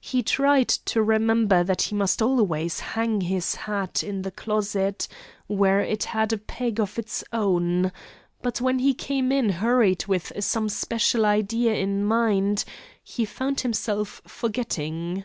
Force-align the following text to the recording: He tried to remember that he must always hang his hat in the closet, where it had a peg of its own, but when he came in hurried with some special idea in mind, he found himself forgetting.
He 0.00 0.22
tried 0.22 0.68
to 0.68 1.02
remember 1.02 1.64
that 1.64 1.82
he 1.82 1.96
must 1.96 2.22
always 2.22 2.78
hang 2.78 3.22
his 3.22 3.56
hat 3.56 4.04
in 4.04 4.22
the 4.22 4.30
closet, 4.30 5.08
where 5.48 5.80
it 5.80 6.04
had 6.04 6.32
a 6.32 6.38
peg 6.38 6.78
of 6.78 6.96
its 6.96 7.24
own, 7.32 7.90
but 8.40 8.60
when 8.60 8.78
he 8.78 8.94
came 8.94 9.32
in 9.32 9.48
hurried 9.48 10.06
with 10.06 10.30
some 10.38 10.68
special 10.68 11.26
idea 11.26 11.74
in 11.74 12.04
mind, 12.04 12.64
he 13.02 13.24
found 13.24 13.62
himself 13.62 14.22
forgetting. 14.28 15.24